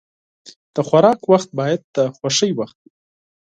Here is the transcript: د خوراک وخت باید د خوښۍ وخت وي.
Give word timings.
د 0.75 0.77
خوراک 0.87 1.19
وخت 1.31 1.49
باید 1.59 1.81
د 1.95 1.97
خوښۍ 2.17 2.51
وخت 2.59 2.77
وي. 2.81 2.89